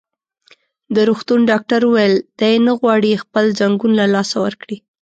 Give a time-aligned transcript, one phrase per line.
[0.95, 4.77] د روغتون ډاکټر وویل: دی نه غواړي خپل ځنګون له لاسه ورکړي.